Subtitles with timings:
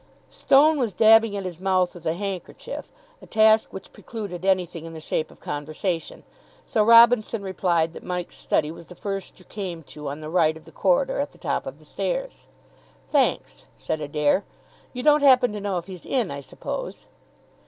[0.31, 2.89] Stone was dabbing at his mouth with a handkerchief,
[3.21, 6.23] a task which precluded anything in the shape of conversation;
[6.65, 10.57] so Robinson replied that Mike's study was the first you came to on the right
[10.57, 12.47] of the corridor at the top of the stairs.
[13.09, 14.43] "Thanks," said Adair.
[14.91, 17.05] "You don't happen to know if he's in, I suppose?"